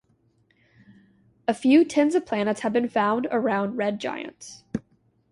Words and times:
A 1.47 1.53
few 1.53 1.85
tens 1.85 2.15
of 2.15 2.25
planets 2.25 2.61
have 2.61 2.73
been 2.73 2.89
found 2.89 3.27
around 3.29 3.75
red 3.77 3.99
giants. 3.99 4.63